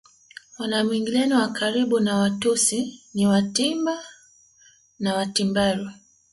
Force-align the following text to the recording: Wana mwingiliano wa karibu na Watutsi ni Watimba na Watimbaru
Wana 0.59 0.83
mwingiliano 0.83 1.39
wa 1.39 1.47
karibu 1.49 1.99
na 1.99 2.15
Watutsi 2.17 3.01
ni 3.13 3.27
Watimba 3.27 4.03
na 4.99 5.13
Watimbaru 5.15 5.89